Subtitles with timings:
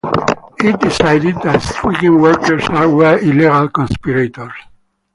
[0.57, 4.51] It decided that striking workers were illegal conspirators.